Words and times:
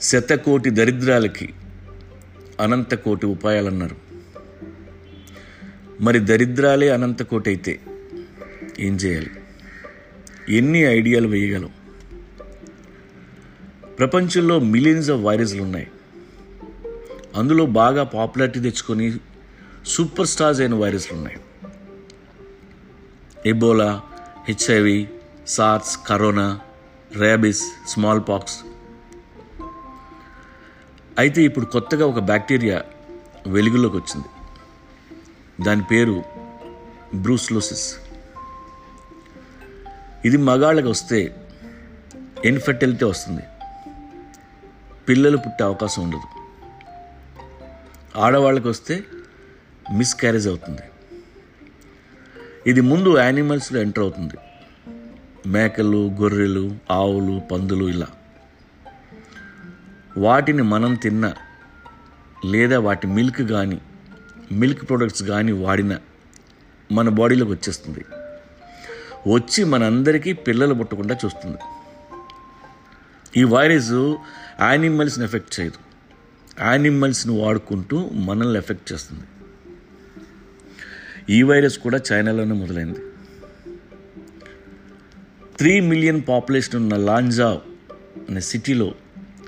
శతకోటి 0.00 0.70
దరిద్రాలకి 0.70 1.54
అనంత 2.60 2.94
కోటి 2.94 3.26
ఉపాయాలు 3.26 3.66
అన్నారు 3.66 3.96
మరి 6.00 6.18
దరిద్రాలే 6.18 6.90
అనంత 6.90 7.22
కోటి 7.22 7.50
అయితే 7.50 7.80
ఏం 8.78 8.96
చేయాలి? 8.96 9.30
ఎన్ని 10.56 10.78
ఐడియాలు 10.78 11.28
వేయగలం? 11.28 11.70
ప్రపంచంలో 13.98 14.58
మిలియన్స్ 14.58 15.10
ఆఫ్ 15.10 15.20
వైరస్లు 15.20 15.62
ఉన్నాయి. 15.62 15.88
అందులో 17.36 17.66
బాగా 17.66 18.04
పాపులారిటీ 18.04 18.60
తెచ్చుకొని 18.60 19.12
సూపర్ 19.86 20.26
స్టార్స్ 20.26 20.60
అయిన 20.60 20.74
వైరస్లు 20.74 21.16
ఉన్నాయి. 21.16 21.36
Ebola 23.46 24.02
HIV 24.48 25.08
SARS 25.46 25.98
corona 26.06 26.60
rabies 27.16 27.62
smallpox 28.28 28.58
అయితే 31.18 31.42
ఇప్పుడు 31.42 31.64
కొత్తగా 31.64 32.06
ఒక 32.06 32.18
బ్యాక్టీరియా 32.18 32.82
వెలుగులోకి 33.46 33.96
వచ్చింది. 33.96 34.26
దాని 35.64 35.82
పేరు 35.82 36.22
బ్రూస్లోసిస్. 37.14 37.94
ఇది 40.24 40.36
మగాళ్ళకి 40.36 40.88
వస్తే 40.88 41.36
ఇన్ఫెర్టిలిటీ 42.44 43.04
వస్తుంది. 43.04 43.42
పిల్లలు 45.08 45.36
పుట్టే 45.36 45.64
అవకాశం 45.64 46.02
ఉండదు. 46.02 46.40
ఆడవాళ్ళకి 48.18 48.68
వస్తే 48.68 49.04
మిస్క్యారేజ్ 49.92 50.48
అవుతుంది. 50.48 50.82
ఇది 52.66 52.80
ముందు 52.80 53.18
యానిమల్స్లో 53.18 53.80
ఎంటర్ 53.80 54.02
అవుతుంది. 54.02 54.34
మేకలు 55.46 56.16
గొర్రెలు 56.20 56.76
ఆవులు 56.90 57.40
పందులు 57.52 57.84
ఇలా. 57.84 58.06
వాటిని 60.18 60.62
మనం 60.62 60.94
తిన్న 60.94 61.34
లేదా 62.44 62.80
వాటి 62.80 63.06
మిల్క్ 63.06 63.42
కానీ 63.42 63.80
మిల్క్ 64.52 64.88
ప్రొడక్ట్స్ 64.88 65.22
కానీ 65.22 65.52
వాడిన 65.52 65.98
మన 66.92 67.08
బాడీలోకి 67.08 67.50
వచ్చేస్తుంది. 67.50 68.04
వచ్చి 69.34 69.64
మనందరికీ 69.64 70.32
పిల్లలు 70.32 70.74
పుట్టకుండా 70.74 71.16
చూస్తుంది. 71.24 71.58
ఈ 73.36 73.44
వైరస్ 73.44 73.92
యానిమల్స్ని 74.62 75.24
ఎఫెక్ట్ 75.24 75.60
చేయదు. 75.60 75.78
యానిమల్స్ని 76.60 77.42
వాడుకుంటూ 77.42 78.10
మనల్ని 78.12 78.58
ఎఫెక్ట్ 78.58 78.92
చేస్తుంది. 78.92 79.24
ఈ 81.30 81.42
వైరస్ 81.42 81.78
కూడా 81.78 82.00
చైనాలోనే 82.12 82.52
మొదలైంది. 82.52 82.98
త్రీ 85.58 85.80
మిలియన్ 85.80 86.22
పాపులేషన్ 86.28 86.76
ఉన్న 86.76 86.96
లాంజావ్ 86.96 87.60
అనే 88.28 88.40
సిటీలో 88.40 88.94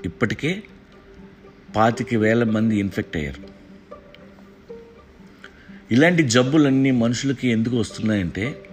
ఇప్పటికే 0.05 0.63
పాతిక 1.75 2.15
వేల 2.15 2.43
మంది 2.43 2.77
ఇన్ఫెక్ట్ 2.77 3.17
అయ్యారు. 3.17 3.51
ఇలాంటి 5.91 6.23
జబ్బులన్నీ 6.23 6.91
మనుషులకి 6.91 7.47
ఎందుకు 7.47 7.79
వస్తున్నాయంటే 7.79 8.69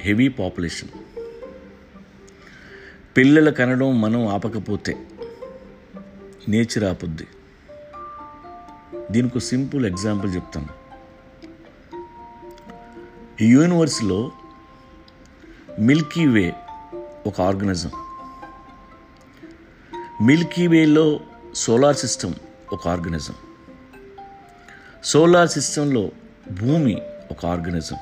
హెవీ 0.00 0.28
పాపులేషన్. 0.28 0.88
పిల్లలు 3.16 3.50
కనడం 3.50 4.00
మనం 4.00 4.26
ఆపకపోతే 4.26 5.06
నేచర్ 6.48 6.84
ఆపుద్ది. 6.84 7.26
దీనికి 9.10 9.40
సింపుల్ 9.40 9.86
ఎగ్జాంపుల్ 9.86 10.34
చెప్తాను. 10.34 10.68
ఈ 13.42 13.46
యూనివర్స్లో 13.46 14.32
మిల్కీ 15.78 16.26
వే 16.26 16.54
ఒక 17.26 17.40
ఆర్గనిజం. 17.40 17.90
మిల్కీ 20.20 20.66
వేలో 20.66 21.20
సోలార్ 21.54 21.96
సిస్టమ్ 21.96 22.34
ఒక 22.72 22.88
ఆర్గనిజం. 22.88 23.34
సోలార్ 25.04 25.48
సిస్టంలో 25.48 26.10
భూమి 26.50 27.02
ఒక 27.30 27.46
ఆర్గనిజం. 27.46 27.96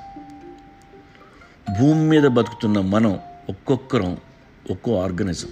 భూమి 1.80 2.00
మీద 2.00 2.22
బతుకుతున్న 2.22 2.80
మనం 2.80 3.18
ఒక్కొక్కరం 3.48 4.18
ఒక్కో 4.70 5.02
ఆర్గనిజం. 5.02 5.48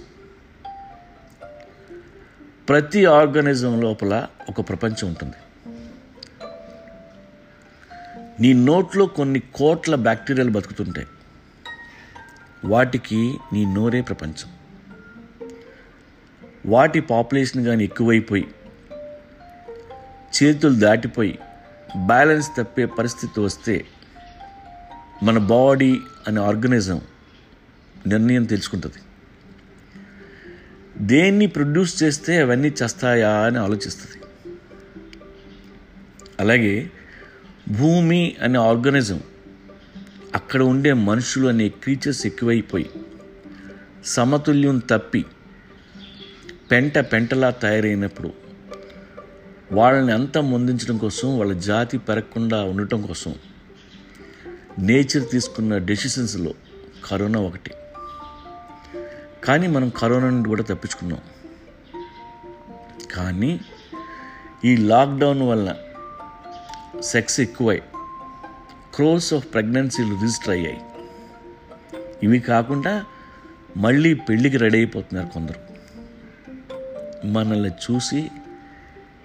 ప్రతి 2.69 3.05
ఆర్గనిజం 3.05 3.81
లోపల 3.81 4.27
ఒక 4.49 4.69
ప్రపంచం 4.69 5.07
ఉంటుంది. 5.07 5.35
నీ 8.39 8.53
నోట్లో 8.53 9.05
కొన్ని 9.05 9.39
కోట్ల 9.39 9.95
బ్యాక్టీరియాలు 9.95 10.51
బతుకుతుంటాయి. 10.51 11.07
వాటికి 12.65 13.37
నీ 13.53 13.65
నోరే 13.65 14.01
ప్రపంచం. 14.01 14.62
వాటి 16.65 16.99
పాపులేషన్ 16.99 17.65
కానీ 17.65 17.83
ఎక్కువైపోయి 17.83 18.47
చేతులు 20.35 20.75
దాటిపోయి 20.75 21.39
బ్యాలెన్స్ 22.05 22.49
తప్పే 22.57 22.85
పరిస్థితి 22.85 23.39
వస్తే 23.39 23.85
మన 25.23 25.37
బాడీ 25.37 25.99
అనే 26.27 26.41
ఆర్గనిజం 26.41 27.01
నిర్ణయం 28.07 28.43
తెలుసుకుంటుంది. 28.43 28.95
దేన్ని 30.97 31.47
ప్రొడ్యూస్ 31.47 32.03
చేస్తే 32.03 32.41
అవన్నీ 32.41 32.73
చేస్తాయా 32.83 33.31
అని 33.31 33.57
ఆలోచిస్తుంది. 33.57 34.23
అలాగే 36.39 36.89
భూమి 37.79 38.35
అనే 38.41 38.59
ఆర్గనిజం 38.59 39.21
అక్కడ 40.35 40.61
ఉండే 40.61 40.93
మనుషులు 40.93 41.47
అనే 41.47 41.69
క్రీచర్స్ 41.69 42.25
ఎక్కువైపోయి 42.25 42.89
సమతుల్యం 44.05 44.79
తప్పి 44.79 45.25
పెంట 46.73 46.97
పెంటలా 46.97 47.49
తయారైనప్పుడు 47.49 48.33
వాళ్ళని 49.71 50.13
అంతా 50.13 50.41
ముందించడం 50.41 50.97
కోసం 50.97 51.39
వాళ్ళ 51.39 51.53
జాతి 51.53 51.97
పెరగకుండా 51.97 52.63
ఉండటం 52.63 53.01
కోసం 53.01 53.35
నేచర్ 54.79 55.29
తీసుకున్న 55.29 55.77
డెసిషన్స్లో 55.77 56.53
కరోనా 57.05 57.39
ఒకటి. 57.39 57.71
కానీ 59.43 59.67
మనం 59.67 59.89
కరోనా 59.89 60.29
నుండి 60.29 60.49
కూడా 60.49 60.63
తప్పించుకున్నాం. 60.63 61.19
కానీ 63.15 63.61
ఈ 64.65 64.77
లాక్డౌన్ 64.77 65.41
వల్ల 65.41 65.75
సెక్స్ 67.01 67.39
ఎక్కువై 67.39 67.81
క్రోర్స్ 68.95 69.33
ఆఫ్ 69.33 69.53
ప్రెగ్నెన్సీలు 69.53 70.13
రిజిస్టర్ 70.13 70.49
అయ్యాయి. 70.49 70.81
ఇవి 72.23 72.39
కాకుండా 72.39 73.05
మళ్ళీ 73.77 74.13
పెళ్ళికి 74.13 74.57
రెడీ 74.57 74.77
అయిపోతున్నారు 74.77 75.27
కొందరు. 75.27 75.72
మనల్ని 77.25 77.69
చూసి 77.69 78.31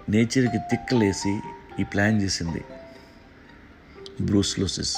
నేచర్కి 0.09 0.57
తిక్కలేసి 0.57 1.39
ఈ 1.79 1.83
ప్లాన్ 1.83 2.21
చేసింది. 2.21 2.63
బ్రూస్లోసిస్. 4.21 4.97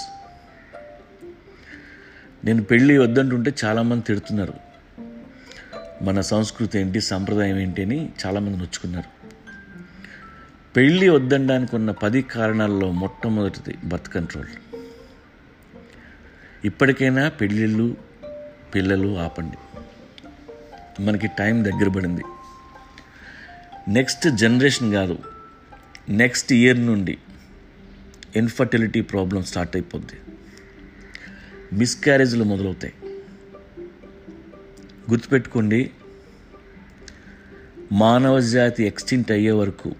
నేను 2.45 2.63
పెళ్ళి 2.63 2.97
వద్దంటుంటే 2.97 3.53
చాలామంది 3.65 4.03
తిడుతున్నారు. 4.03 4.53
మన 6.01 6.21
సంస్కృతి 6.21 6.79
ఏంటి 6.79 7.01
సంప్రదాయం 7.01 7.57
ఏంటి 7.57 7.81
అని 7.81 8.09
చాలామంది 8.25 8.57
నొచ్చుకున్నారు. 8.57 9.21
పెళ్ళి 10.75 11.09
వద్దనడానికి 11.09 11.75
ఉన్న 11.75 11.91
పది 11.91 12.21
కారణాల్లో 12.21 12.91
మొట్టమొదటిది 12.91 13.77
బర్త్ 13.83 14.09
కంట్రోల్. 14.09 14.47
ఇప్పటికైనా 16.65 17.29
పెళ్ళిళ్ళు 17.29 17.97
పిల్లలు 18.75 19.17
ఆపండి. 19.19 19.57
మనకి 21.03 21.27
టైం 21.27 21.65
దగ్గర 21.65 21.89
పడింది. 21.89 22.21
నెక్స్ట్ 23.87 24.29
జనరేషన్ 24.29 24.93
కాదు 24.93 25.19
నెక్స్ట్ 26.09 26.53
ఇయర్ 26.53 26.85
నుండి 26.85 27.17
ఇన్ఫర్టిలిటీ 28.35 29.01
ప్రాబ్లం 29.01 29.43
స్టార్ట్ 29.43 29.75
అయిపోద్ది. 29.75 30.13
మిస్క్యారేజ్లు 31.73 32.43
మొదలవుతాయి. 32.43 32.93
గుర్తుపెట్టుకోండి 35.09 35.91
మానవ 37.91 38.39
జాతి 38.39 38.83
ఎక్స్టింట్ 38.83 39.31
అయ్యే 39.31 39.51
వరకు 39.51 39.95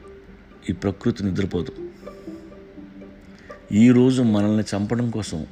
ఈ 0.69 0.73
ప్రకృతి 0.73 1.23
నిద్రపోదు. 1.23 1.75
ఈరోజు 3.71 4.21
మనల్ని 4.21 4.63
చంపడం 4.75 5.09
కోసం 5.09 5.45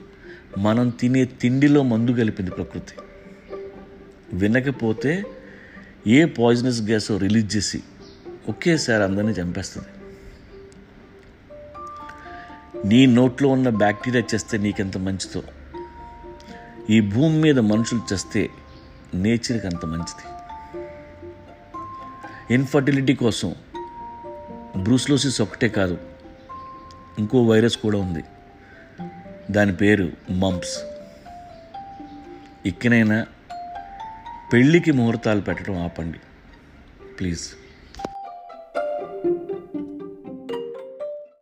మనం 0.57 0.89
తినే 0.89 1.25
తిండిలో 1.25 1.83
మందు 1.83 2.11
కలిపింది 2.11 2.51
ప్రకృతి. 2.51 2.93
వినకపోతే 4.33 5.23
ఏ 6.07 6.25
పాయిజనస్ 6.25 6.81
గ్యాసో 6.81 7.17
రిలీజ్ 7.17 7.57
చేసి 7.57 7.83
ఒకేసారి 8.47 9.03
అందరినీ 9.03 9.31
చంపేస్తుంది. 9.31 9.87
నీ 12.87 13.05
నోట్లో 13.05 13.49
ఉన్న 13.49 13.69
బ్యాక్టీరియా 13.69 14.23
చేస్తే 14.33 14.57
నీకెంత 14.57 14.97
మంచిదో 14.97 15.43
ఈ 16.89 17.01
భూమి 17.01 17.41
మీద 17.41 17.59
మనుషులు 17.59 18.13
చేస్తే 18.13 18.49
నేచర్కి 19.13 19.67
అంత 19.67 19.85
మంచిది. 19.85 20.25
ఇన్ఫర్టిలిటీ 22.53 23.15
కోసం 23.15 23.55
బ్రూస్లోసిస్ 24.77 25.41
ఒకటే 25.41 25.69
కాదు 25.69 25.97
ఇంకో 27.19 27.43
వైరస్ 27.43 27.77
కూడా 27.77 27.97
ఉంది. 27.97 28.23
దాని 29.51 29.75
పేరు 29.75 30.11
మంప్స్ 30.29 30.79
ఇక్కనైనా 32.65 33.25
పెళ్ళికి 34.53 34.91
ముహూర్తాలు 34.91 35.41
పెట్టడం 35.41 35.83
ఆపండి 35.83 36.19
ప్లీజ్. 37.19 37.49